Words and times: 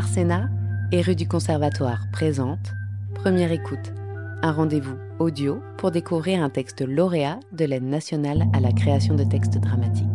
Arsena 0.00 0.48
et 0.92 1.02
rue 1.02 1.14
du 1.14 1.28
Conservatoire 1.28 2.06
présente 2.10 2.72
Première 3.16 3.52
écoute, 3.52 3.92
un 4.40 4.50
rendez-vous 4.50 4.96
audio 5.18 5.62
pour 5.76 5.90
découvrir 5.90 6.42
un 6.42 6.48
texte 6.48 6.80
lauréat 6.80 7.38
de 7.52 7.66
l'aide 7.66 7.84
nationale 7.84 8.46
à 8.54 8.60
la 8.60 8.72
création 8.72 9.14
de 9.14 9.24
textes 9.24 9.58
dramatiques. 9.58 10.06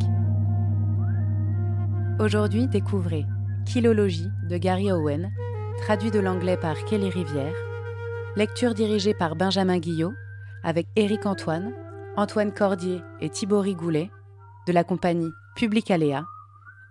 Aujourd'hui, 2.19 2.65
découvrez 2.65 3.27
Kilologie 3.67 4.31
de 4.49 4.57
Gary 4.57 4.91
Owen, 4.91 5.29
traduit 5.83 6.09
de 6.09 6.17
l'anglais 6.19 6.57
par 6.57 6.83
Kelly 6.85 7.11
Rivière, 7.11 7.53
lecture 8.35 8.73
dirigée 8.73 9.13
par 9.13 9.35
Benjamin 9.35 9.77
Guillot, 9.77 10.13
avec 10.63 10.87
Éric 10.95 11.27
Antoine, 11.27 11.73
Antoine 12.17 12.51
Cordier 12.51 13.01
et 13.21 13.29
Thibaut 13.29 13.61
Goulet, 13.61 14.09
de 14.65 14.73
la 14.73 14.83
compagnie 14.83 15.29
Public 15.55 15.91
Aléa, 15.91 16.25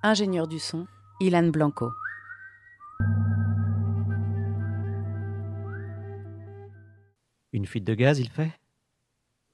ingénieur 0.05 0.47
du 0.47 0.61
son, 0.61 0.87
Ilan 1.20 1.48
Blanco. 1.48 1.91
Une 7.55 7.67
fuite 7.67 7.85
de 7.85 7.95
gaz, 7.95 8.19
il 8.19 8.29
fait? 8.29 8.51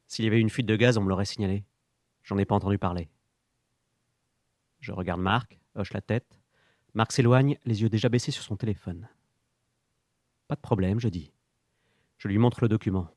S'il 0.07 0.25
y 0.25 0.29
avait 0.29 0.41
une 0.41 0.49
fuite 0.49 0.65
de 0.65 0.75
gaz, 0.75 0.97
on 0.97 1.03
me 1.03 1.09
l'aurait 1.11 1.27
signalé. 1.27 1.67
J'en 2.23 2.39
ai 2.39 2.47
pas 2.47 2.55
entendu 2.55 2.79
parler. 2.79 3.11
Je 4.81 4.93
regarde 4.93 5.21
Marc, 5.21 5.61
hoche 5.75 5.93
la 5.93 6.01
tête. 6.01 6.41
Marc 6.95 7.13
s'éloigne, 7.13 7.59
les 7.67 7.83
yeux 7.83 7.91
déjà 7.91 8.09
baissés 8.09 8.31
sur 8.31 8.43
son 8.43 8.57
téléphone. 8.57 9.07
Pas 10.49 10.55
de 10.55 10.63
problème, 10.63 10.99
je 10.99 11.11
dis. 11.11 11.31
Je 12.17 12.29
lui 12.29 12.39
montre 12.39 12.63
le 12.63 12.69
document. 12.69 13.11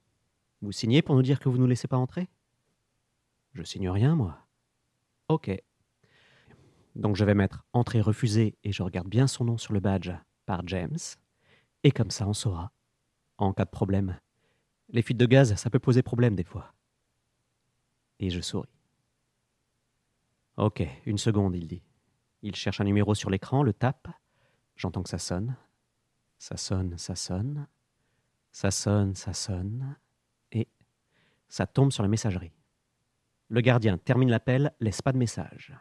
Vous 0.62 0.74
signez 0.74 1.02
pour 1.02 1.16
nous 1.16 1.22
dire 1.22 1.40
que 1.40 1.48
vous 1.48 1.56
ne 1.56 1.62
nous 1.62 1.68
laissez 1.68 1.88
pas 1.88 1.96
entrer? 1.96 2.28
Je 3.54 3.64
signe 3.64 3.90
rien, 3.90 4.16
moi. 4.16 4.38
Ok. 5.30 5.50
Donc 6.96 7.16
je 7.16 7.24
vais 7.24 7.36
mettre 7.36 7.64
entrée 7.72 8.02
refusée 8.02 8.58
et 8.66 8.74
je 8.74 8.84
regarde 8.84 9.08
bien 9.08 9.28
son 9.28 9.46
nom 9.46 9.58
sur 9.58 9.72
le 9.72 9.80
badge 9.80 10.12
par 10.46 10.68
James. 10.68 11.00
Et 11.86 11.92
comme 11.92 12.12
ça, 12.12 12.28
on 12.28 12.34
saura. 12.34 12.74
En 13.38 13.54
cas 13.54 13.64
de 13.64 13.70
problème. 13.70 14.20
Les 14.90 15.02
fuites 15.02 15.18
de 15.18 15.26
gaz, 15.26 15.56
ça 15.56 15.70
peut 15.70 15.80
poser 15.80 16.04
problème 16.04 16.36
des 16.36 16.44
fois. 16.44 16.74
Et 18.20 18.30
je 18.30 18.42
souris. 18.42 18.70
Ok, 20.58 20.84
une 21.06 21.18
seconde, 21.18 21.56
il 21.56 21.68
dit. 21.68 21.82
Il 22.42 22.56
cherche 22.56 22.80
un 22.80 22.84
numéro 22.84 23.16
sur 23.16 23.30
l'écran, 23.30 23.64
le 23.64 23.74
tape. 23.74 24.08
J'entends 24.76 25.04
que 25.04 25.10
ça 25.10 25.18
sonne. 25.18 25.56
Ça 26.38 26.58
sonne, 26.58 26.98
ça 26.98 27.16
sonne. 27.16 27.68
Ça 28.52 28.70
sonne, 28.70 29.16
ça 29.16 29.34
sonne. 29.34 29.96
Et 30.52 30.68
ça 31.48 31.66
tombe 31.66 31.92
sur 31.92 32.04
la 32.04 32.10
messagerie. 32.10 32.52
Le 33.48 33.62
gardien 33.62 33.98
termine 33.98 34.30
l'appel, 34.30 34.74
laisse 34.80 35.02
pas 35.02 35.12
de 35.12 35.18
message. 35.18 35.74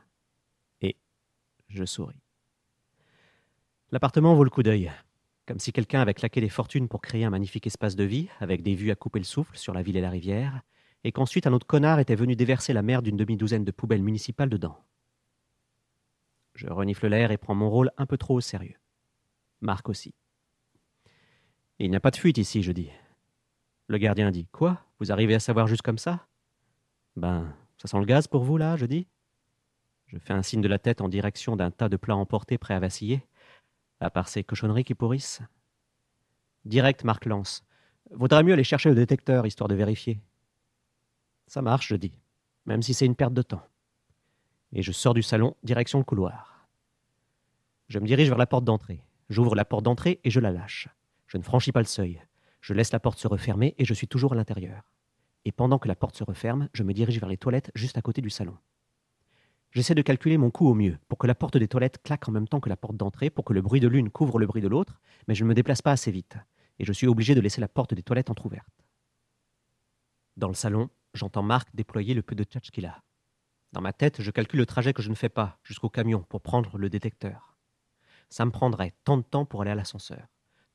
Et 0.80 0.96
je 1.68 1.84
souris. 1.84 2.22
L'appartement 3.90 4.34
vaut 4.34 4.44
le 4.44 4.50
coup 4.50 4.62
d'œil 4.62 4.90
comme 5.52 5.60
si 5.60 5.70
quelqu'un 5.70 6.00
avait 6.00 6.14
claqué 6.14 6.40
des 6.40 6.48
fortunes 6.48 6.88
pour 6.88 7.02
créer 7.02 7.26
un 7.26 7.28
magnifique 7.28 7.66
espace 7.66 7.94
de 7.94 8.04
vie, 8.04 8.30
avec 8.40 8.62
des 8.62 8.74
vues 8.74 8.90
à 8.90 8.94
couper 8.94 9.18
le 9.18 9.26
souffle 9.26 9.58
sur 9.58 9.74
la 9.74 9.82
ville 9.82 9.98
et 9.98 10.00
la 10.00 10.08
rivière, 10.08 10.62
et 11.04 11.12
qu'ensuite 11.12 11.46
un 11.46 11.52
autre 11.52 11.66
connard 11.66 11.98
était 11.98 12.14
venu 12.14 12.36
déverser 12.36 12.72
la 12.72 12.80
mer 12.80 13.02
d'une 13.02 13.18
demi-douzaine 13.18 13.62
de 13.62 13.70
poubelles 13.70 14.02
municipales 14.02 14.48
dedans. 14.48 14.82
Je 16.54 16.68
renifle 16.68 17.06
l'air 17.06 17.32
et 17.32 17.36
prends 17.36 17.54
mon 17.54 17.68
rôle 17.68 17.90
un 17.98 18.06
peu 18.06 18.16
trop 18.16 18.36
au 18.36 18.40
sérieux. 18.40 18.78
Marc 19.60 19.90
aussi. 19.90 20.14
Il 21.78 21.90
n'y 21.90 21.96
a 21.96 22.00
pas 22.00 22.12
de 22.12 22.16
fuite 22.16 22.38
ici, 22.38 22.62
je 22.62 22.72
dis. 22.72 22.88
Le 23.88 23.98
gardien 23.98 24.30
dit 24.30 24.46
Quoi? 24.52 24.80
Vous 25.00 25.12
arrivez 25.12 25.34
à 25.34 25.38
savoir 25.38 25.66
juste 25.66 25.82
comme 25.82 25.98
ça 25.98 26.28
Ben, 27.16 27.54
ça 27.76 27.88
sent 27.88 27.98
le 27.98 28.06
gaz 28.06 28.26
pour 28.26 28.42
vous, 28.42 28.56
là, 28.56 28.78
je 28.78 28.86
dis. 28.86 29.06
Je 30.06 30.16
fais 30.16 30.32
un 30.32 30.42
signe 30.42 30.62
de 30.62 30.68
la 30.68 30.78
tête 30.78 31.02
en 31.02 31.10
direction 31.10 31.56
d'un 31.56 31.70
tas 31.70 31.90
de 31.90 31.98
plats 31.98 32.16
emportés 32.16 32.56
prêts 32.56 32.72
à 32.72 32.80
vaciller 32.80 33.26
à 34.02 34.10
part 34.10 34.28
ces 34.28 34.44
cochonneries 34.44 34.84
qui 34.84 34.94
pourrissent? 34.94 35.40
Direct, 36.64 37.04
Marc 37.04 37.26
lance. 37.26 37.64
Vaudrait 38.10 38.42
mieux 38.42 38.52
aller 38.52 38.64
chercher 38.64 38.88
le 38.88 38.94
détecteur, 38.94 39.46
histoire 39.46 39.68
de 39.68 39.74
vérifier. 39.74 40.20
Ça 41.46 41.62
marche, 41.62 41.88
je 41.88 41.96
dis, 41.96 42.18
même 42.66 42.82
si 42.82 42.94
c'est 42.94 43.06
une 43.06 43.16
perte 43.16 43.34
de 43.34 43.42
temps. 43.42 43.62
Et 44.72 44.82
je 44.82 44.92
sors 44.92 45.14
du 45.14 45.22
salon, 45.22 45.56
direction 45.62 45.98
le 45.98 46.04
couloir. 46.04 46.68
Je 47.88 47.98
me 47.98 48.06
dirige 48.06 48.28
vers 48.28 48.38
la 48.38 48.46
porte 48.46 48.64
d'entrée. 48.64 49.04
J'ouvre 49.28 49.54
la 49.54 49.64
porte 49.64 49.84
d'entrée 49.84 50.20
et 50.24 50.30
je 50.30 50.40
la 50.40 50.50
lâche. 50.50 50.88
Je 51.26 51.36
ne 51.36 51.42
franchis 51.42 51.72
pas 51.72 51.80
le 51.80 51.86
seuil. 51.86 52.22
Je 52.60 52.74
laisse 52.74 52.92
la 52.92 53.00
porte 53.00 53.18
se 53.18 53.28
refermer 53.28 53.74
et 53.78 53.84
je 53.84 53.94
suis 53.94 54.08
toujours 54.08 54.32
à 54.32 54.36
l'intérieur. 54.36 54.82
Et 55.44 55.52
pendant 55.52 55.78
que 55.78 55.88
la 55.88 55.96
porte 55.96 56.16
se 56.16 56.24
referme, 56.24 56.68
je 56.72 56.84
me 56.84 56.94
dirige 56.94 57.18
vers 57.18 57.28
les 57.28 57.36
toilettes 57.36 57.72
juste 57.74 57.98
à 57.98 58.02
côté 58.02 58.22
du 58.22 58.30
salon. 58.30 58.56
J'essaie 59.72 59.94
de 59.94 60.02
calculer 60.02 60.36
mon 60.36 60.50
coût 60.50 60.68
au 60.68 60.74
mieux, 60.74 60.98
pour 61.08 61.16
que 61.16 61.26
la 61.26 61.34
porte 61.34 61.56
des 61.56 61.66
toilettes 61.66 62.02
claque 62.02 62.28
en 62.28 62.32
même 62.32 62.46
temps 62.46 62.60
que 62.60 62.68
la 62.68 62.76
porte 62.76 62.96
d'entrée, 62.96 63.30
pour 63.30 63.46
que 63.46 63.54
le 63.54 63.62
bruit 63.62 63.80
de 63.80 63.88
l'une 63.88 64.10
couvre 64.10 64.38
le 64.38 64.46
bruit 64.46 64.60
de 64.60 64.68
l'autre, 64.68 65.00
mais 65.26 65.34
je 65.34 65.44
ne 65.44 65.48
me 65.48 65.54
déplace 65.54 65.80
pas 65.80 65.92
assez 65.92 66.10
vite, 66.10 66.36
et 66.78 66.84
je 66.84 66.92
suis 66.92 67.06
obligé 67.06 67.34
de 67.34 67.40
laisser 67.40 67.62
la 67.62 67.68
porte 67.68 67.94
des 67.94 68.02
toilettes 68.02 68.28
entr'ouverte. 68.28 68.68
Dans 70.36 70.48
le 70.48 70.54
salon, 70.54 70.90
j'entends 71.14 71.42
Marc 71.42 71.74
déployer 71.74 72.12
le 72.12 72.20
peu 72.20 72.34
de 72.34 72.44
tchatch 72.44 72.70
qu'il 72.70 72.84
a. 72.84 73.02
Dans 73.72 73.80
ma 73.80 73.94
tête, 73.94 74.20
je 74.20 74.30
calcule 74.30 74.60
le 74.60 74.66
trajet 74.66 74.92
que 74.92 75.00
je 75.00 75.08
ne 75.08 75.14
fais 75.14 75.30
pas 75.30 75.58
jusqu'au 75.62 75.88
camion 75.88 76.22
pour 76.28 76.42
prendre 76.42 76.76
le 76.76 76.90
détecteur. 76.90 77.56
Ça 78.28 78.44
me 78.44 78.50
prendrait 78.50 78.92
tant 79.04 79.16
de 79.16 79.22
temps 79.22 79.46
pour 79.46 79.62
aller 79.62 79.70
à 79.70 79.74
l'ascenseur, 79.74 80.26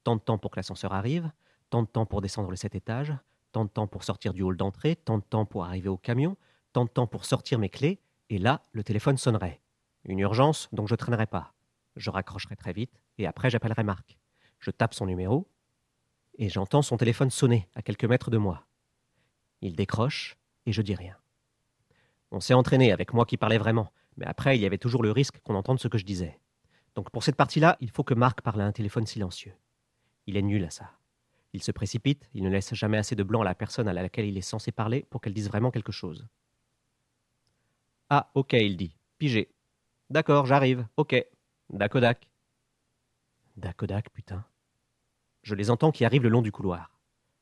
tant 0.03 0.16
de 0.16 0.22
temps 0.22 0.40
pour 0.40 0.50
que 0.50 0.57
l'ascenseur 0.57 0.94
arrive, 0.94 1.31
tant 1.69 1.84
de 1.84 1.88
temps 1.88 2.07
pour 2.07 2.22
descendre 2.22 2.50
les 2.50 2.57
sept 2.57 2.74
étages, 2.74 3.13
tant 3.52 3.63
de 3.63 3.69
temps 3.69 3.86
pour 3.86 4.03
sortir 4.03 4.34
du 4.34 4.41
hall 4.41 4.57
d'entrée, 4.57 4.96
tant 4.96 5.19
de 5.19 5.24
temps 5.24 5.46
pour 5.46 5.66
arriver 5.66 5.90
au 5.90 5.97
camion, 5.97 6.36
tant 6.74 6.86
de 6.86 6.90
temps 6.90 7.06
pour 7.06 7.25
sortir 7.25 7.59
mes 7.59 7.69
clés, 7.69 8.02
et 8.29 8.38
là, 8.38 8.61
le 8.71 8.83
téléphone 8.83 9.17
sonnerait. 9.17 9.61
Une 10.03 10.19
urgence, 10.19 10.69
donc 10.71 10.88
je 10.88 10.95
traînerai 10.95 11.27
pas. 11.27 11.53
Je 11.95 12.09
raccrocherai 12.09 12.55
très 12.55 12.73
vite, 12.73 13.01
et 13.17 13.27
après 13.27 13.49
j'appellerai 13.49 13.83
Marc. 13.83 14.17
Je 14.59 14.71
tape 14.71 14.93
son 14.93 15.05
numéro, 15.05 15.47
et 16.38 16.49
j'entends 16.49 16.81
son 16.81 16.97
téléphone 16.97 17.29
sonner 17.29 17.67
à 17.75 17.81
quelques 17.81 18.05
mètres 18.05 18.31
de 18.31 18.38
moi. 18.38 18.65
Il 19.61 19.75
décroche, 19.75 20.38
et 20.65 20.71
je 20.71 20.81
dis 20.81 20.95
rien. 20.95 21.15
On 22.31 22.39
s'est 22.39 22.53
entraîné 22.53 22.91
avec 22.91 23.13
moi 23.13 23.25
qui 23.25 23.38
parlais 23.38 23.57
vraiment, 23.57 23.91
mais 24.17 24.25
après 24.25 24.57
il 24.57 24.61
y 24.61 24.65
avait 24.65 24.77
toujours 24.77 25.03
le 25.03 25.11
risque 25.11 25.39
qu'on 25.39 25.55
entende 25.55 25.79
ce 25.79 25.88
que 25.88 25.97
je 25.97 26.05
disais. 26.05 26.39
Donc 26.95 27.09
pour 27.11 27.23
cette 27.23 27.35
partie-là, 27.35 27.77
il 27.79 27.89
faut 27.89 28.03
que 28.03 28.13
Marc 28.13 28.41
parle 28.41 28.61
à 28.61 28.65
un 28.65 28.71
téléphone 28.71 29.07
silencieux. 29.07 29.53
Il 30.25 30.35
est 30.35 30.41
nul 30.41 30.65
à 30.65 30.69
ça. 30.69 30.91
Il 31.53 31.63
se 31.63 31.71
précipite, 31.71 32.29
il 32.33 32.44
ne 32.44 32.49
laisse 32.49 32.73
jamais 32.73 32.97
assez 32.97 33.15
de 33.15 33.23
blanc 33.23 33.41
à 33.41 33.45
la 33.45 33.55
personne 33.55 33.88
à 33.88 33.94
laquelle 33.94 34.25
il 34.25 34.38
est 34.38 34.41
censé 34.41 34.71
parler 34.71 35.05
pour 35.09 35.21
qu'elle 35.21 35.33
dise 35.33 35.47
vraiment 35.47 35.71
quelque 35.71 35.91
chose. 35.94 36.27
Ah, 38.09 38.31
ok, 38.35 38.53
il 38.53 38.78
dit. 38.78 38.95
Pigé. 39.18 39.50
D'accord, 40.09 40.45
j'arrive. 40.45 40.88
Ok. 40.95 41.16
Dakodak. 41.69 42.29
Dakodak, 43.57 44.09
putain. 44.12 44.45
Je 45.44 45.56
les 45.56 45.69
entends 45.69 45.91
qui 45.91 46.06
arrivent 46.06 46.23
le 46.23 46.29
long 46.29 46.41
du 46.41 46.51
couloir. 46.51 46.97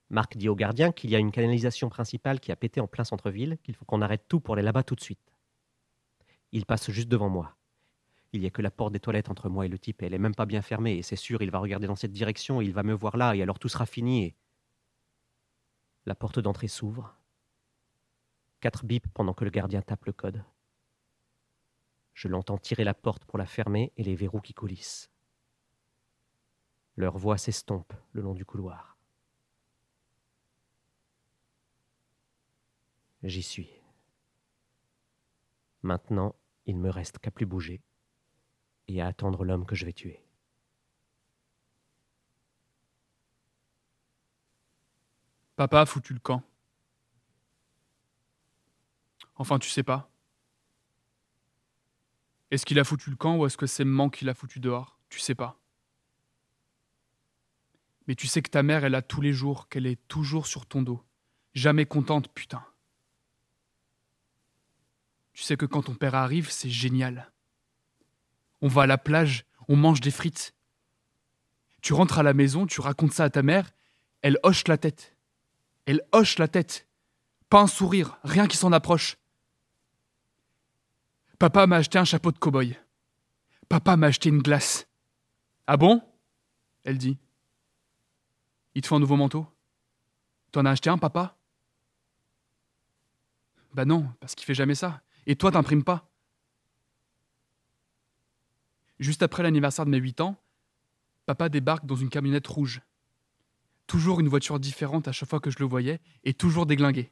Marc 0.09 0.38
dit 0.38 0.50
au 0.50 0.56
gardien 0.56 0.92
qu'il 0.92 1.09
y 1.09 1.16
a 1.16 1.20
une 1.20 1.31
canalisation 1.31 1.90
principale 1.90 2.40
qui 2.40 2.52
a 2.52 2.56
pété 2.56 2.80
en 2.80 2.88
plein 2.88 3.03
centre-ville, 3.03 3.58
qu'il 3.64 3.76
faut 3.76 3.86
qu'on 3.86 4.02
arrête 4.02 4.28
tout 4.28 4.40
pour 4.40 4.53
aller 4.53 4.64
là-bas 4.64 4.84
tout 4.84 4.96
de 4.96 5.02
suite. 5.02 5.34
Il 6.52 6.66
passe 6.66 6.90
juste 6.92 7.09
devant 7.09 7.30
moi. 7.30 7.56
Il 8.32 8.42
n'y 8.42 8.47
a 8.47 8.52
que 8.52 8.62
la 8.62 8.72
porte 8.72 8.94
des 8.94 9.00
toilettes 9.00 9.30
entre 9.30 9.50
moi 9.50 9.66
et 9.66 9.70
le 9.70 9.80
type, 9.80 10.02
elle 10.03 10.14
est 10.14 10.20
même 10.20 10.36
pas 10.36 10.46
bien 10.46 10.62
fermée, 10.62 10.97
et 10.97 11.02
c'est 11.02 11.16
sûr, 11.16 11.42
il 11.42 11.52
va 11.52 11.59
regarder 11.59 11.88
dans 11.88 11.96
cette 11.96 12.12
direction, 12.12 12.62
il 12.62 12.74
va 12.74 12.84
me 12.84 12.94
voir 12.94 13.18
là, 13.18 13.36
et 13.36 13.42
alors 13.42 13.59
tout 13.59 13.70
sera 13.70 13.86
fini, 13.86 14.26
et... 14.26 14.36
La 16.06 16.16
porte 16.16 16.40
d'entrée 16.40 16.68
s'ouvre. 16.68 17.16
Quatre 18.59 18.86
bips 18.86 19.08
pendant 19.14 19.34
que 19.34 19.44
le 19.44 19.50
gardien 19.50 19.82
tape 19.82 20.06
le 20.06 20.14
code. 20.14 20.44
Je 22.16 22.30
l'entends 22.30 22.58
tirer 22.58 22.86
la 22.86 22.94
porte 22.94 23.26
pour 23.26 23.38
la 23.38 23.46
fermer 23.46 23.92
et 23.98 24.03
les 24.03 24.16
verrous 24.16 24.40
qui 24.40 24.53
coulissent. 24.53 25.12
Leur 26.96 27.18
voix 27.18 27.38
s'estompe 27.38 27.94
le 28.14 28.22
long 28.22 28.34
du 28.34 28.46
couloir. 28.46 28.98
J'y 33.22 33.44
suis. 33.44 33.70
Maintenant, 35.81 36.36
il 36.66 36.78
me 36.78 36.90
reste 36.90 37.20
qu'à 37.20 37.31
plus 37.31 37.46
bouger 37.46 37.82
et 38.88 39.02
à 39.02 39.08
attendre 39.08 39.44
l'homme 39.44 39.66
que 39.66 39.76
je 39.76 39.85
vais 39.85 39.94
tuer. 39.94 40.23
Papa 45.58 45.82
a 45.82 45.85
foutu 45.85 46.14
le 46.14 46.20
camp. 46.20 46.44
Enfin, 49.35 49.59
tu 49.59 49.70
sais 49.70 49.84
pas. 49.84 50.15
Est-ce 52.55 52.66
qu'il 52.66 52.79
a 52.79 52.85
foutu 52.85 53.09
le 53.09 53.17
camp 53.17 53.35
ou 53.35 53.46
est-ce 53.46 53.57
que 53.57 53.66
c'est 53.66 53.84
maman 53.84 54.09
qui 54.09 54.23
l'a 54.23 54.34
foutu 54.34 54.61
dehors? 54.61 54.97
Tu 55.09 55.19
sais 55.19 55.35
pas. 55.35 55.59
Mais 58.07 58.16
tu 58.16 58.28
sais 58.28 58.41
que 58.41 58.49
ta 58.49 58.63
mère 58.63 58.85
est 58.85 58.90
là 58.90 59.02
tous 59.02 59.19
les 59.19 59.34
jours, 59.34 59.67
qu'elle 59.67 59.85
est 59.85 59.99
toujours 60.07 60.47
sur 60.47 60.66
ton 60.66 60.81
dos. 60.81 61.03
Jamais 61.53 61.85
contente, 61.85 62.29
putain. 62.29 62.66
Tu 65.34 65.43
sais 65.43 65.57
que 65.57 65.66
quand 65.66 65.81
ton 65.84 65.96
père 65.96 66.16
arrive, 66.16 66.49
c'est 66.49 66.69
génial. 66.69 67.29
On 68.61 68.69
va 68.69 68.84
à 68.84 68.87
la 68.87 68.97
plage, 68.97 69.43
on 69.67 69.75
mange 69.75 69.99
des 69.99 70.09
frites. 70.09 70.55
Tu 71.81 71.91
rentres 71.91 72.19
à 72.19 72.23
la 72.23 72.34
maison, 72.34 72.66
tu 72.67 72.79
racontes 72.79 73.11
ça 73.11 73.25
à 73.25 73.29
ta 73.29 73.43
mère, 73.43 73.69
elle 74.22 74.40
hoche 74.43 74.66
la 74.69 74.78
tête. 74.78 75.17
Elle 75.87 76.03
hoche 76.13 76.37
la 76.37 76.47
tête. 76.47 76.87
Pas 77.49 77.59
un 77.59 77.67
sourire, 77.67 78.17
rien 78.23 78.47
qui 78.47 78.55
s'en 78.55 78.72
approche. 78.72 79.17
Papa 81.40 81.67
m'a 81.67 81.78
acheté 81.78 81.97
un 81.97 82.05
chapeau 82.05 82.32
de 82.32 82.37
cow-boy. 82.37 82.78
Papa 83.67 83.97
m'a 83.97 84.08
acheté 84.08 84.29
une 84.29 84.41
glace. 84.41 84.87
Ah 85.67 85.78
bon? 85.78 86.02
Elle 86.84 86.97
dit. 86.97 87.17
Il 88.73 88.82
te 88.82 88.87
faut 88.87 88.96
un 88.96 88.99
nouveau 88.99 89.16
manteau? 89.16 89.46
T'en 90.52 90.66
as 90.66 90.72
acheté 90.72 90.90
un, 90.90 90.97
papa? 90.97 91.37
Bah 93.73 93.85
non, 93.85 94.08
parce 94.20 94.35
qu'il 94.35 94.46
fait 94.46 94.53
jamais 94.53 94.76
ça. 94.76 95.02
Et 95.26 95.35
toi, 95.35 95.52
t'imprimes 95.52 95.84
pas. 95.84 96.09
Juste 98.99 99.23
après 99.23 99.43
l'anniversaire 99.43 99.85
de 99.85 99.90
mes 99.90 99.97
8 99.97 100.22
ans, 100.22 100.41
papa 101.26 101.49
débarque 101.49 101.85
dans 101.85 101.96
une 101.96 102.09
camionnette 102.09 102.47
rouge. 102.47 102.81
Toujours 103.88 104.20
une 104.20 104.29
voiture 104.29 104.59
différente 104.59 105.08
à 105.08 105.11
chaque 105.11 105.29
fois 105.29 105.40
que 105.40 105.52
je 105.52 105.59
le 105.59 105.66
voyais, 105.66 105.99
et 106.23 106.34
toujours 106.34 106.66
déglingué. 106.66 107.11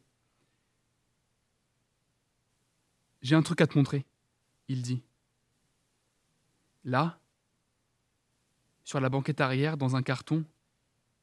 J'ai 3.22 3.36
un 3.36 3.42
truc 3.42 3.62
à 3.62 3.68
te 3.68 3.78
montrer, 3.78 4.06
il 4.68 4.82
dit. 4.82 5.02
Là, 6.84 7.20
sur 8.84 9.00
la 9.00 9.10
banquette 9.10 9.42
arrière, 9.42 9.78
dans 9.78 9.96
un 9.96 10.04
carton, 10.04 10.44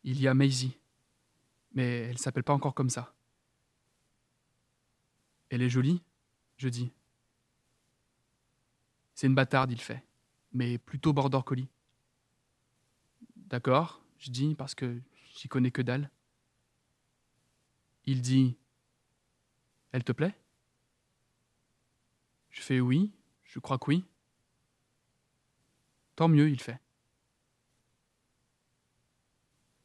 il 0.04 0.20
y 0.20 0.28
a 0.28 0.34
Maisie. 0.34 0.78
Mais 1.72 2.08
elle 2.08 2.18
s'appelle 2.18 2.44
pas 2.44 2.54
encore 2.54 2.74
comme 2.74 2.90
ça. 2.90 3.12
Elle 5.50 5.62
est 5.62 5.68
jolie 5.68 6.02
Je 6.56 6.68
dis. 6.68 6.92
C'est 9.14 9.26
une 9.26 9.34
bâtarde, 9.34 9.70
il 9.70 9.80
fait, 9.80 10.02
mais 10.52 10.78
plutôt 10.78 11.12
border 11.12 11.40
collie. 11.44 11.68
D'accord, 13.36 14.02
je 14.18 14.30
dis, 14.30 14.54
parce 14.54 14.74
que 14.74 14.98
j'y 15.34 15.48
connais 15.48 15.70
que 15.70 15.82
dalle. 15.82 16.10
Il 18.06 18.22
dit 18.22 18.56
Elle 19.92 20.04
te 20.04 20.12
plaît? 20.12 20.34
Je 22.48 22.62
fais 22.62 22.80
oui, 22.80 23.12
je 23.50 23.58
crois 23.58 23.78
que 23.78 23.86
oui. 23.88 24.04
Tant 26.14 26.28
mieux, 26.28 26.48
il 26.48 26.60
fait. 26.60 26.80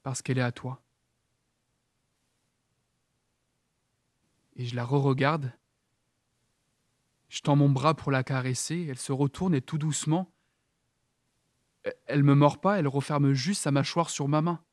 Parce 0.03 0.21
qu'elle 0.21 0.37
est 0.37 0.41
à 0.41 0.51
toi. 0.51 0.81
Et 4.55 4.65
je 4.65 4.75
la 4.75 4.85
re-regarde. 4.85 5.51
Je 7.29 7.41
tends 7.41 7.55
mon 7.55 7.69
bras 7.69 7.95
pour 7.95 8.11
la 8.11 8.23
caresser, 8.23 8.85
elle 8.87 8.99
se 8.99 9.11
retourne 9.11 9.55
et 9.55 9.61
tout 9.61 9.79
doucement, 9.79 10.31
elle 12.05 12.23
me 12.23 12.35
mord 12.35 12.61
pas, 12.61 12.77
elle 12.77 12.87
referme 12.87 13.33
juste 13.33 13.63
sa 13.63 13.71
mâchoire 13.71 14.11
sur 14.11 14.27
ma 14.27 14.41
main. 14.41 14.63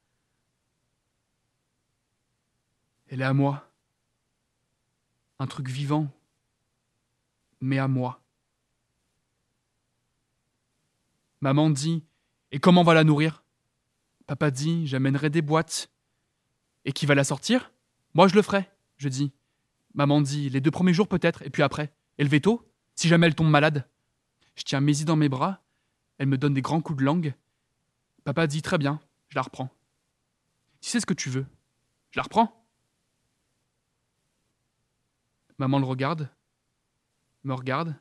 Elle 3.08 3.22
est 3.22 3.24
à 3.24 3.32
moi. 3.32 3.68
Un 5.38 5.46
truc 5.46 5.68
vivant, 5.68 6.08
mais 7.60 7.78
à 7.78 7.88
moi. 7.88 8.21
Maman 11.42 11.68
dit 11.68 12.06
Et 12.50 12.58
comment 12.58 12.82
va 12.82 12.94
la 12.94 13.04
nourrir? 13.04 13.44
Papa 14.26 14.50
dit 14.50 14.86
J'amènerai 14.86 15.28
des 15.28 15.42
boîtes. 15.42 15.90
Et 16.86 16.92
qui 16.92 17.04
va 17.04 17.14
la 17.14 17.24
sortir? 17.24 17.70
Moi 18.14 18.28
je 18.28 18.34
le 18.34 18.40
ferai, 18.40 18.70
je 18.96 19.10
dis. 19.10 19.32
Maman 19.92 20.22
dit 20.22 20.48
Les 20.48 20.62
deux 20.62 20.70
premiers 20.70 20.94
jours 20.94 21.08
peut-être, 21.08 21.42
et 21.42 21.50
puis 21.50 21.62
après. 21.62 21.92
Et 22.16 22.24
le 22.24 22.30
veto? 22.30 22.66
Si 22.94 23.08
jamais 23.08 23.26
elle 23.26 23.34
tombe 23.34 23.50
malade. 23.50 23.86
Je 24.54 24.62
tiens 24.62 24.80
Maisie 24.80 25.04
dans 25.04 25.16
mes 25.16 25.28
bras 25.28 25.62
elle 26.22 26.28
me 26.28 26.38
donne 26.38 26.54
des 26.54 26.62
grands 26.62 26.80
coups 26.80 27.00
de 27.00 27.04
langue. 27.04 27.34
Papa 28.22 28.46
dit 28.46 28.62
très 28.62 28.78
bien, 28.78 29.00
je 29.28 29.34
la 29.34 29.42
reprends. 29.42 29.70
Tu 30.80 30.88
sais 30.88 31.00
ce 31.00 31.06
que 31.06 31.14
tu 31.14 31.30
veux. 31.30 31.46
Je 32.12 32.20
la 32.20 32.22
reprends. 32.22 32.64
Maman 35.58 35.80
le 35.80 35.84
regarde, 35.84 36.28
me 37.42 37.54
regarde. 37.54 37.96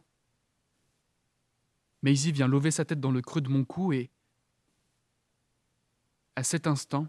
Maisie 2.02 2.32
vient 2.32 2.48
lever 2.48 2.72
sa 2.72 2.86
tête 2.86 3.00
dans 3.00 3.12
le 3.12 3.22
creux 3.22 3.42
de 3.42 3.50
mon 3.50 3.64
cou 3.64 3.94
et, 3.94 4.10
à 6.36 6.44
cet 6.44 6.66
instant, 6.66 7.08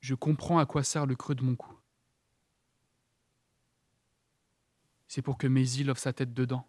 je 0.00 0.14
comprends 0.14 0.58
à 0.58 0.66
quoi 0.66 0.82
sert 0.82 1.06
le 1.06 1.14
creux 1.14 1.34
de 1.34 1.42
mon 1.42 1.54
cou. 1.54 1.78
C'est 5.08 5.22
pour 5.22 5.36
que 5.36 5.46
Maisie 5.46 5.84
love 5.84 5.98
sa 5.98 6.12
tête 6.12 6.32
dedans. 6.32 6.66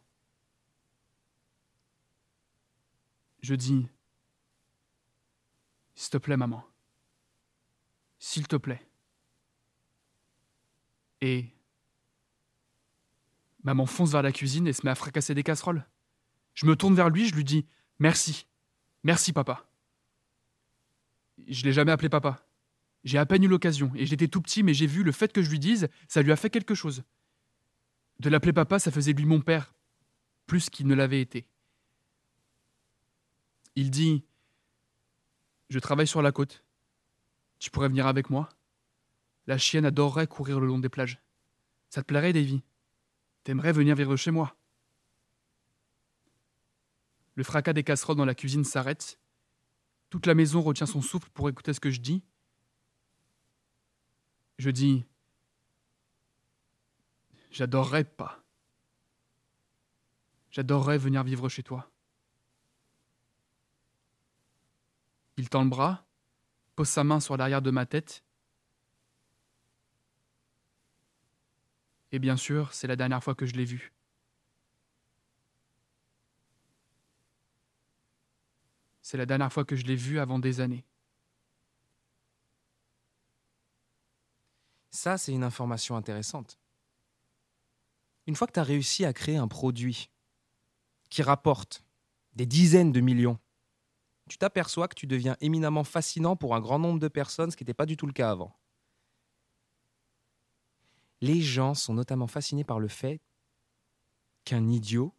Je 3.42 3.56
dis 3.56 3.88
S'il 5.96 6.10
te 6.12 6.18
plaît, 6.18 6.38
maman. 6.38 6.66
S'il 8.20 8.48
te 8.48 8.56
plaît. 8.58 8.86
Et 11.22 11.54
maman 13.64 13.86
fonce 13.86 14.12
vers 14.12 14.22
la 14.22 14.34
cuisine 14.34 14.68
et 14.68 14.74
se 14.74 14.86
met 14.86 14.92
à 14.92 14.96
fracasser 14.96 15.34
des 15.34 15.44
casseroles. 15.44 15.86
Je 16.54 16.66
me 16.66 16.76
tourne 16.76 16.96
vers 16.96 17.10
lui, 17.10 17.28
je 17.28 17.36
lui 17.36 17.44
dis 17.44 17.66
Merci. 18.00 18.48
Merci, 19.04 19.34
papa. 19.34 19.66
Je 21.48 21.64
l'ai 21.64 21.74
jamais 21.74 21.92
appelé 21.92 22.10
papa. 22.10 22.46
J'ai 23.04 23.18
à 23.18 23.26
peine 23.26 23.44
eu 23.44 23.48
l'occasion, 23.48 23.92
et 23.96 24.06
j'étais 24.06 24.28
tout 24.28 24.42
petit, 24.42 24.64
mais 24.64 24.74
j'ai 24.74 24.88
vu 24.88 25.04
le 25.04 25.12
fait 25.12 25.34
que 25.34 25.42
je 25.42 25.50
lui 25.50 25.60
dise, 25.60 25.90
ça 26.08 26.22
lui 26.22 26.32
a 26.32 26.38
fait 26.38 26.50
quelque 26.50 26.76
chose. 26.76 27.04
De 28.20 28.30
l'appeler 28.30 28.54
papa, 28.54 28.80
ça 28.80 28.92
faisait 28.92 29.14
lui 29.14 29.26
mon 29.26 29.42
père, 29.42 29.74
plus 30.46 30.70
qu'il 30.70 30.88
ne 30.88 30.96
l'avait 30.96 31.20
été. 31.20 31.46
Il 33.76 33.90
dit 33.90 34.24
Je 35.70 35.80
travaille 35.80 36.08
sur 36.08 36.22
la 36.22 36.32
côte. 36.32 36.64
Tu 37.60 37.72
pourrais 37.72 37.90
venir 37.90 38.08
avec 38.08 38.30
moi? 38.30 38.50
La 39.48 39.58
chienne 39.58 39.86
adorerait 39.86 40.28
courir 40.28 40.60
le 40.60 40.68
long 40.68 40.80
des 40.80 40.90
plages. 40.90 41.22
Ça 41.90 42.02
te 42.02 42.08
plairait, 42.08 42.34
Davy? 42.34 42.64
T'aimerais 43.44 43.74
venir 43.74 43.96
vivre 43.96 44.16
chez 44.16 44.32
moi? 44.32 44.56
Le 47.36 47.44
fracas 47.44 47.74
des 47.74 47.84
casseroles 47.84 48.18
dans 48.18 48.26
la 48.26 48.36
cuisine 48.36 48.64
s'arrête. 48.64 49.18
Toute 50.10 50.28
la 50.28 50.36
maison 50.36 50.62
retient 50.62 50.86
son 50.86 51.02
souffle 51.02 51.30
pour 51.34 51.50
écouter 51.50 51.74
ce 51.74 51.80
que 51.80 51.90
je 51.90 52.00
dis. 52.00 52.24
Je 54.60 54.70
dis 54.70 55.06
J'adorerais 57.52 58.04
pas. 58.04 58.44
J'adorerais 60.52 60.98
venir 60.98 61.24
vivre 61.24 61.50
chez 61.50 61.64
toi. 61.64 61.90
Il 65.38 65.50
tend 65.50 65.64
le 65.64 65.70
bras, 65.70 66.06
pose 66.76 66.90
sa 66.90 67.04
main 67.04 67.20
sur 67.20 67.38
l'arrière 67.38 67.62
de 67.62 67.72
ma 67.72 67.86
tête. 67.86 68.24
Et 72.12 72.20
bien 72.20 72.38
sûr, 72.38 72.72
c'est 72.74 72.88
la 72.88 72.96
dernière 72.96 73.24
fois 73.24 73.34
que 73.34 73.48
je 73.48 73.56
l'ai 73.56 73.66
vu. 73.66 73.92
C'est 79.04 79.18
la 79.18 79.26
dernière 79.26 79.52
fois 79.52 79.66
que 79.66 79.76
je 79.76 79.84
l'ai 79.84 79.98
vu 79.98 80.18
avant 80.18 80.40
des 80.40 80.62
années. 80.62 80.86
Ça, 84.90 85.18
c'est 85.18 85.34
une 85.34 85.44
information 85.44 85.98
intéressante. 85.98 86.58
Une 88.28 88.36
fois 88.36 88.48
que 88.48 88.54
tu 88.54 88.62
as 88.62 88.64
réussi 88.64 89.04
à 89.04 89.12
créer 89.12 89.36
un 89.36 89.50
produit 89.50 90.10
qui 91.10 91.22
rapporte 91.22 91.84
des 92.34 92.46
dizaines 92.46 92.94
de 92.94 93.02
millions, 93.02 93.38
tu 94.30 94.38
t'aperçois 94.38 94.88
que 94.88 94.96
tu 94.96 95.06
deviens 95.06 95.36
éminemment 95.42 95.84
fascinant 95.84 96.38
pour 96.38 96.56
un 96.56 96.62
grand 96.62 96.80
nombre 96.80 97.00
de 97.00 97.10
personnes, 97.10 97.52
ce 97.52 97.58
qui 97.58 97.64
n'était 97.64 97.74
pas 97.74 97.86
du 97.86 97.98
tout 97.98 98.08
le 98.08 98.14
cas 98.14 98.32
avant. 98.32 98.58
Les 101.20 101.42
gens 101.42 101.74
sont 101.74 101.94
notamment 101.94 102.28
fascinés 102.28 102.64
par 102.64 102.80
le 102.80 102.88
fait 102.88 103.20
qu'un 104.46 104.70
idiot, 104.70 105.14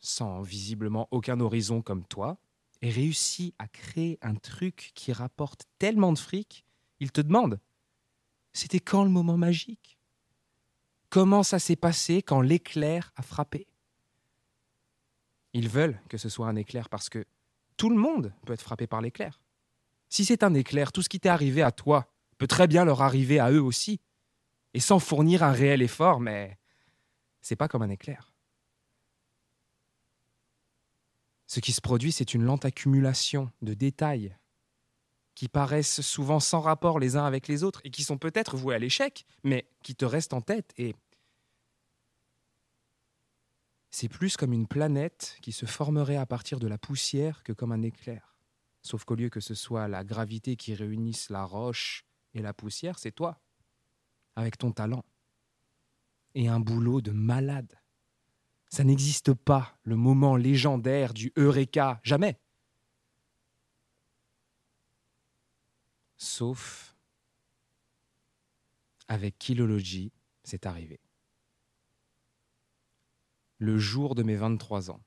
sans 0.00 0.42
visiblement 0.42 1.06
aucun 1.12 1.38
horizon 1.38 1.82
comme 1.82 2.04
toi, 2.04 2.40
ait 2.82 2.90
réussi 2.90 3.54
à 3.58 3.68
créer 3.68 4.18
un 4.22 4.34
truc 4.34 4.92
qui 4.94 5.12
rapporte 5.12 5.64
tellement 5.78 6.12
de 6.12 6.18
fric, 6.18 6.64
il 6.98 7.12
te 7.12 7.20
demande 7.20 7.60
c'était 8.52 8.80
quand 8.80 9.04
le 9.04 9.10
moment 9.10 9.36
magique? 9.36 9.98
Comment 11.08 11.42
ça 11.42 11.58
s'est 11.58 11.76
passé 11.76 12.22
quand 12.22 12.40
l'éclair 12.40 13.12
a 13.16 13.22
frappé? 13.22 13.66
Ils 15.52 15.68
veulent 15.68 16.00
que 16.08 16.18
ce 16.18 16.28
soit 16.28 16.48
un 16.48 16.56
éclair 16.56 16.88
parce 16.88 17.08
que 17.08 17.24
tout 17.76 17.90
le 17.90 17.96
monde 17.96 18.32
peut 18.44 18.52
être 18.52 18.62
frappé 18.62 18.86
par 18.86 19.00
l'éclair. 19.00 19.40
Si 20.08 20.24
c'est 20.24 20.42
un 20.42 20.54
éclair, 20.54 20.92
tout 20.92 21.02
ce 21.02 21.08
qui 21.08 21.20
t'est 21.20 21.28
arrivé 21.28 21.62
à 21.62 21.72
toi 21.72 22.12
peut 22.38 22.46
très 22.46 22.66
bien 22.66 22.84
leur 22.84 23.02
arriver 23.02 23.38
à 23.38 23.50
eux 23.50 23.62
aussi, 23.62 24.00
et 24.74 24.80
sans 24.80 24.98
fournir 24.98 25.42
un 25.42 25.52
réel 25.52 25.82
effort, 25.82 26.20
mais 26.20 26.58
c'est 27.40 27.56
pas 27.56 27.68
comme 27.68 27.82
un 27.82 27.90
éclair. 27.90 28.29
Ce 31.50 31.58
qui 31.58 31.72
se 31.72 31.80
produit, 31.80 32.12
c'est 32.12 32.32
une 32.32 32.44
lente 32.44 32.64
accumulation 32.64 33.50
de 33.60 33.74
détails 33.74 34.36
qui 35.34 35.48
paraissent 35.48 36.00
souvent 36.00 36.38
sans 36.38 36.60
rapport 36.60 37.00
les 37.00 37.16
uns 37.16 37.24
avec 37.24 37.48
les 37.48 37.64
autres 37.64 37.80
et 37.82 37.90
qui 37.90 38.04
sont 38.04 38.18
peut-être 38.18 38.56
voués 38.56 38.76
à 38.76 38.78
l'échec, 38.78 39.26
mais 39.42 39.68
qui 39.82 39.96
te 39.96 40.04
restent 40.04 40.32
en 40.32 40.42
tête 40.42 40.72
et 40.76 40.94
c'est 43.90 44.08
plus 44.08 44.36
comme 44.36 44.52
une 44.52 44.68
planète 44.68 45.38
qui 45.42 45.50
se 45.50 45.66
formerait 45.66 46.18
à 46.18 46.24
partir 46.24 46.60
de 46.60 46.68
la 46.68 46.78
poussière 46.78 47.42
que 47.42 47.52
comme 47.52 47.72
un 47.72 47.82
éclair. 47.82 48.36
Sauf 48.82 49.02
qu'au 49.02 49.16
lieu 49.16 49.28
que 49.28 49.40
ce 49.40 49.56
soit 49.56 49.88
la 49.88 50.04
gravité 50.04 50.54
qui 50.54 50.72
réunisse 50.74 51.30
la 51.30 51.42
roche 51.42 52.04
et 52.32 52.42
la 52.42 52.54
poussière, 52.54 53.00
c'est 53.00 53.10
toi, 53.10 53.42
avec 54.36 54.56
ton 54.56 54.70
talent. 54.70 55.04
Et 56.36 56.46
un 56.46 56.60
boulot 56.60 57.00
de 57.00 57.10
malade. 57.10 57.79
Ça 58.70 58.84
n'existe 58.84 59.34
pas, 59.34 59.76
le 59.82 59.96
moment 59.96 60.36
légendaire 60.36 61.12
du 61.12 61.32
Eureka, 61.36 62.00
jamais. 62.04 62.38
Sauf 66.16 66.94
avec 69.08 69.38
Kilology, 69.38 70.12
c'est 70.44 70.66
arrivé. 70.66 71.00
Le 73.58 73.76
jour 73.76 74.14
de 74.14 74.22
mes 74.22 74.36
23 74.36 74.92
ans. 74.92 75.00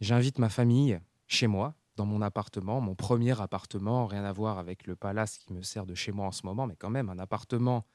J'invite 0.00 0.40
ma 0.40 0.48
famille 0.48 1.00
chez 1.28 1.46
moi, 1.46 1.76
dans 1.94 2.06
mon 2.06 2.20
appartement, 2.20 2.80
mon 2.80 2.96
premier 2.96 3.40
appartement, 3.40 4.06
rien 4.06 4.24
à 4.24 4.32
voir 4.32 4.58
avec 4.58 4.88
le 4.88 4.96
palace 4.96 5.38
qui 5.38 5.52
me 5.52 5.62
sert 5.62 5.86
de 5.86 5.94
chez 5.94 6.10
moi 6.10 6.26
en 6.26 6.32
ce 6.32 6.44
moment, 6.44 6.66
mais 6.66 6.74
quand 6.74 6.90
même 6.90 7.10
un 7.10 7.18
appartement 7.20 7.86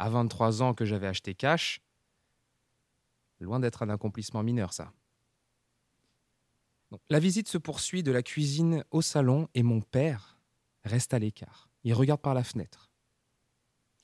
à 0.00 0.08
23 0.08 0.62
ans 0.62 0.74
que 0.74 0.84
j'avais 0.84 1.06
acheté 1.06 1.34
cash. 1.34 1.80
Loin 3.40 3.58
d'être 3.58 3.82
un 3.82 3.88
accomplissement 3.88 4.42
mineur, 4.42 4.72
ça. 4.72 4.92
la 7.08 7.18
visite 7.18 7.48
se 7.48 7.58
poursuit 7.58 8.02
de 8.02 8.12
la 8.12 8.22
cuisine 8.22 8.84
au 8.90 9.00
salon 9.00 9.48
et 9.54 9.62
mon 9.62 9.80
père 9.80 10.38
reste 10.84 11.14
à 11.14 11.18
l'écart. 11.18 11.70
Il 11.82 11.94
regarde 11.94 12.20
par 12.20 12.34
la 12.34 12.44
fenêtre. 12.44 12.90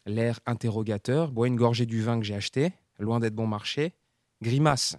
L'air 0.07 0.41
interrogateur, 0.47 1.33
boit 1.33 1.49
une 1.49 1.57
gorgée 1.57 1.85
du 1.85 2.01
vin 2.03 2.19
que 2.19 2.25
j'ai 2.25 2.35
acheté, 2.35 2.73
loin 2.99 3.21
d'être 3.21 3.35
bon 3.35 3.47
marché, 3.47 3.93
grimace. 4.41 4.97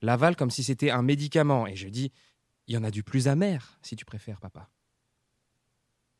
L'avale 0.00 0.36
comme 0.36 0.50
si 0.50 0.62
c'était 0.62 0.90
un 0.90 1.02
médicament, 1.02 1.66
et 1.66 1.76
je 1.76 1.88
dis 1.88 2.12
Il 2.66 2.74
y 2.74 2.78
en 2.78 2.84
a 2.84 2.90
du 2.90 3.02
plus 3.02 3.28
amer, 3.28 3.78
si 3.82 3.96
tu 3.96 4.04
préfères, 4.04 4.40
papa. 4.40 4.70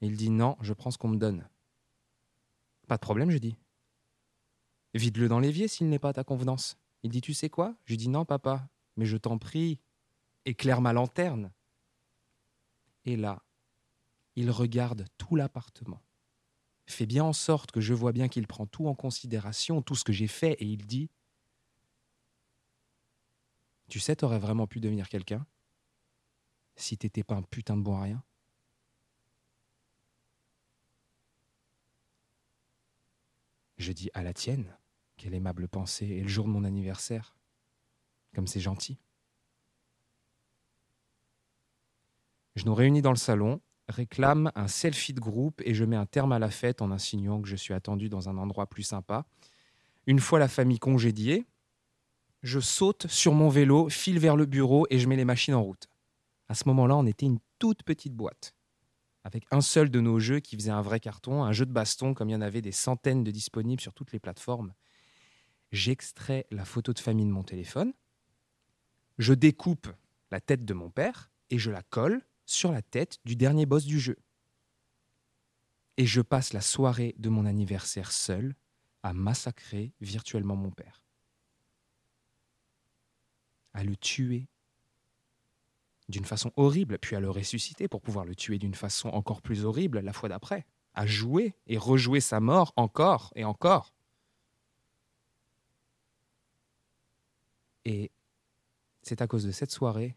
il 0.01 0.17
dit 0.17 0.31
Non, 0.31 0.57
je 0.61 0.73
prends 0.73 0.91
ce 0.91 0.99
qu'on 0.99 1.09
me 1.09 1.17
donne. 1.17 1.49
Pas 2.87 2.97
de 2.97 3.01
problème, 3.01 3.31
je 3.31 3.39
dis. 3.39 3.57
Vide-le 4.95 5.29
dans 5.29 5.41
l'évier 5.41 5.69
s'il 5.69 5.89
n'est 5.89 5.99
pas 5.99 6.11
à 6.11 6.13
ta 6.13 6.25
convenance. 6.25 6.77
Il 7.03 7.11
dit 7.11 7.21
Tu 7.21 7.35
sais 7.35 7.51
quoi? 7.51 7.75
Je 7.85 7.95
dis 7.95 8.09
Non, 8.09 8.25
papa, 8.25 8.69
mais 8.97 9.07
je 9.07 9.17
t'en 9.17 9.39
prie, 9.39 9.81
éclaire 10.45 10.81
ma 10.81 10.93
lanterne. 10.93 11.53
Et 13.05 13.17
là, 13.17 13.43
il 14.37 14.51
regarde 14.51 15.07
tout 15.19 15.37
l'appartement, 15.37 16.03
fait 16.87 17.07
bien 17.07 17.25
en 17.25 17.33
sorte 17.33 17.73
que 17.73 17.81
je 17.81 17.95
vois 17.95 18.13
bien 18.13 18.29
qu'il 18.29 18.47
prend 18.47 18.67
tout 18.67 18.87
en 18.87 18.95
considération, 18.95 19.83
tout 19.83 19.95
ce 19.95 20.05
que 20.05 20.13
j'ai 20.13 20.29
fait, 20.29 20.53
et 20.53 20.65
il 20.65 20.87
dit 20.87 21.11
Tu 23.89 24.01
sais, 24.01 24.17
t'aurais 24.17 24.39
vraiment 24.39 24.67
pu 24.67 24.81
devenir 24.81 25.09
quelqu'un 25.09 25.47
si 26.77 26.97
t'étais 26.97 27.23
pas 27.23 27.35
un 27.35 27.43
putain 27.43 27.77
de 27.77 27.83
bon 27.83 27.97
à 27.97 28.03
rien. 28.03 28.25
Je 33.77 33.93
dis 33.93 34.11
à 34.15 34.23
la 34.23 34.33
tienne, 34.33 34.77
quelle 35.23 35.35
aimable 35.35 35.69
pensée, 35.69 36.07
et 36.07 36.21
le 36.21 36.27
jour 36.27 36.47
de 36.47 36.51
mon 36.51 36.65
anniversaire, 36.65 37.37
comme 38.35 38.49
c'est 38.49 38.59
gentil. 38.59 38.99
Je 42.57 42.65
nous 42.65 42.75
réunis 42.75 43.03
dans 43.03 43.13
le 43.13 43.17
salon, 43.17 43.61
réclame 43.89 44.51
un 44.57 44.67
selfie 44.67 45.15
de 45.15 45.21
groupe 45.21 45.63
et 45.65 45.75
je 45.75 45.85
mets 45.85 45.95
un 45.95 46.07
terme 46.07 46.33
à 46.33 46.41
la 46.41 46.51
fête 46.51 46.83
en 46.83 46.91
insinuant 46.91 47.41
que 47.41 47.49
je 47.49 47.55
suis 47.55 47.73
attendu 47.73 48.09
dans 48.09 48.29
un 48.29 48.37
endroit 48.37 48.67
plus 48.67 48.83
sympa. 48.83 49.25
Une 50.09 50.19
fois 50.19 50.41
la 50.41 50.49
famille 50.49 50.81
congédiée, 50.81 51.47
je 52.43 52.59
saute 52.59 53.07
sur 53.07 53.33
mon 53.33 53.49
vélo, 53.49 53.89
file 53.89 54.19
vers 54.19 54.35
le 54.35 54.47
bureau 54.47 54.89
et 54.91 54.99
je 54.99 55.07
mets 55.07 55.15
les 55.15 55.25
machines 55.25 55.55
en 55.55 55.63
route. 55.63 55.89
À 56.49 56.57
ce 56.57 56.67
moment-là, 56.67 56.97
on 56.97 57.07
était 57.07 57.27
une 57.27 57.39
toute 57.61 57.85
petite 57.85 58.15
boîte, 58.15 58.57
avec 59.23 59.45
un 59.53 59.61
seul 59.61 59.89
de 59.89 60.01
nos 60.01 60.19
jeux 60.19 60.41
qui 60.41 60.57
faisait 60.57 60.73
un 60.73 60.83
vrai 60.83 60.99
carton, 60.99 61.45
un 61.45 61.53
jeu 61.53 61.65
de 61.65 61.73
baston 61.73 62.13
comme 62.13 62.29
il 62.29 62.33
y 62.33 62.37
en 62.37 62.41
avait 62.41 62.61
des 62.61 62.73
centaines 62.73 63.23
de 63.23 63.31
disponibles 63.31 63.81
sur 63.81 63.95
toutes 63.95 64.11
les 64.11 64.19
plateformes. 64.19 64.75
J'extrais 65.73 66.47
la 66.51 66.67
photo 66.67 66.93
de 66.93 66.99
famille 66.99 67.25
de 67.25 67.31
mon 67.31 67.43
téléphone, 67.43 67.95
je 69.19 69.33
découpe 69.33 69.89
la 70.31 70.41
tête 70.41 70.65
de 70.65 70.75
mon 70.75 70.91
père 70.91 71.31
et 71.51 71.59
je 71.59 71.71
la 71.71 71.83
colle 71.83 72.23
sur 72.45 72.73
la 72.73 72.83
tête 72.83 73.19
du 73.25 73.37
dernier 73.37 73.67
boss 73.67 73.85
du 73.85 73.99
jeu. 73.99 74.19
Et 75.97 76.07
je 76.07 76.21
passe 76.21 76.53
la 76.53 76.61
soirée 76.61 77.15
de 77.19 77.29
mon 77.29 77.47
anniversaire 77.47 78.13
seul 78.13 78.55
à 79.03 79.13
massacrer 79.13 79.93
virtuellement 80.01 80.57
mon 80.57 80.71
père. 80.71 81.03
À 83.75 83.85
le 83.85 83.97
tuer 83.97 84.49
d'une 86.09 86.25
façon 86.27 86.53
horrible, 86.57 86.99
puis 86.99 87.17
à 87.17 87.21
le 87.21 87.31
ressusciter 87.31 87.89
pour 87.89 88.03
pouvoir 88.03 88.27
le 88.27 88.35
tuer 88.35 88.59
d'une 88.59 88.75
façon 88.75 89.09
encore 89.09 89.41
plus 89.41 89.65
horrible 89.65 90.01
la 90.01 90.13
fois 90.13 90.29
d'après. 90.29 90.67
À 90.95 91.07
jouer 91.07 91.55
et 91.67 91.79
rejouer 91.79 92.21
sa 92.21 92.41
mort 92.41 92.75
encore 92.77 93.33
et 93.35 93.45
encore. 93.45 93.95
Et 97.85 98.11
c'est 99.03 99.23
à 99.23 99.27
cause 99.27 99.45
de 99.45 99.51
cette 99.51 99.71
soirée 99.71 100.17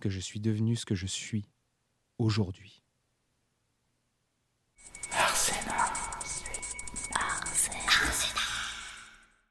que 0.00 0.08
je 0.08 0.20
suis 0.20 0.40
devenu 0.40 0.76
ce 0.76 0.86
que 0.86 0.94
je 0.94 1.06
suis 1.06 1.48
aujourd'hui. 2.18 2.81